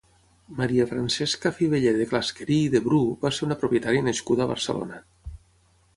Maria 0.59 0.87
Francesca 0.93 1.51
Fiveller 1.57 1.93
de 1.99 2.09
Clasquerí 2.13 2.57
i 2.63 2.73
de 2.77 2.83
Bru 2.89 3.01
va 3.27 3.33
ser 3.39 3.47
una 3.49 3.61
propietària 3.65 4.09
nascuda 4.11 4.47
a 4.47 4.53
Barcelona. 4.57 5.03